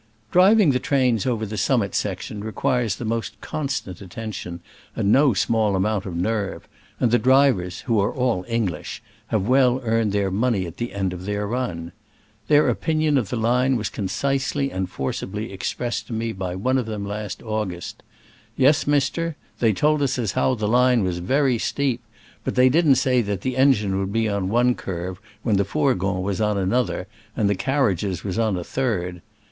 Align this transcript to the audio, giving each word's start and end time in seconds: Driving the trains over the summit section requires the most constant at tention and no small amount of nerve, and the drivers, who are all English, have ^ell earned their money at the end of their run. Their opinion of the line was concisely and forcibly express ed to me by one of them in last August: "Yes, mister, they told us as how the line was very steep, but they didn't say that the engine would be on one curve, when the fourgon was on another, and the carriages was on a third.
Driving 0.31 0.71
the 0.71 0.79
trains 0.79 1.27
over 1.27 1.45
the 1.45 1.57
summit 1.59 1.93
section 1.93 2.43
requires 2.43 2.95
the 2.95 3.05
most 3.05 3.39
constant 3.39 4.01
at 4.01 4.09
tention 4.09 4.61
and 4.95 5.11
no 5.11 5.35
small 5.35 5.75
amount 5.75 6.07
of 6.07 6.15
nerve, 6.17 6.67
and 6.99 7.11
the 7.11 7.19
drivers, 7.19 7.81
who 7.81 7.99
are 7.99 8.11
all 8.11 8.43
English, 8.47 9.03
have 9.27 9.43
^ell 9.43 9.79
earned 9.83 10.11
their 10.11 10.31
money 10.31 10.65
at 10.65 10.77
the 10.77 10.91
end 10.93 11.13
of 11.13 11.25
their 11.25 11.45
run. 11.45 11.91
Their 12.47 12.67
opinion 12.67 13.15
of 13.15 13.29
the 13.29 13.35
line 13.35 13.75
was 13.75 13.89
concisely 13.89 14.71
and 14.71 14.89
forcibly 14.89 15.53
express 15.53 16.01
ed 16.03 16.07
to 16.07 16.13
me 16.13 16.31
by 16.31 16.55
one 16.55 16.79
of 16.79 16.87
them 16.87 17.03
in 17.03 17.07
last 17.09 17.43
August: 17.43 18.01
"Yes, 18.57 18.87
mister, 18.87 19.35
they 19.59 19.71
told 19.71 20.01
us 20.01 20.17
as 20.17 20.31
how 20.31 20.55
the 20.55 20.67
line 20.67 21.03
was 21.03 21.19
very 21.19 21.59
steep, 21.59 22.01
but 22.43 22.55
they 22.55 22.69
didn't 22.69 22.95
say 22.95 23.21
that 23.21 23.41
the 23.41 23.55
engine 23.55 23.99
would 23.99 24.11
be 24.11 24.27
on 24.27 24.49
one 24.49 24.73
curve, 24.73 25.21
when 25.43 25.57
the 25.57 25.63
fourgon 25.63 26.23
was 26.23 26.41
on 26.41 26.57
another, 26.57 27.05
and 27.37 27.47
the 27.47 27.53
carriages 27.53 28.23
was 28.23 28.39
on 28.39 28.57
a 28.57 28.63
third. 28.63 29.21